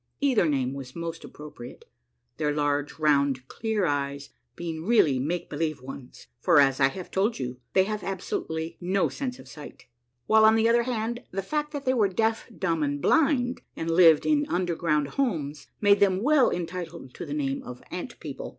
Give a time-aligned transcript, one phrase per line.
[0.19, 1.85] Either name was most appropriate,
[2.37, 7.37] their large, round, clear eyes being really make believe ones, for, as I have told
[7.37, 9.85] you, they had absolutely no sense of sight;
[10.25, 13.91] while on the other hand, the fact that they were deaf, dumb, and blind, and
[13.91, 18.49] lived in underground homes, made them well entitled to the name of Ant People.